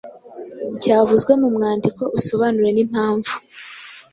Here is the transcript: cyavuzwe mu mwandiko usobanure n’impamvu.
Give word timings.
cyavuzwe 0.81 1.31
mu 1.41 1.47
mwandiko 1.55 2.03
usobanure 2.17 2.69
n’impamvu. 2.73 3.33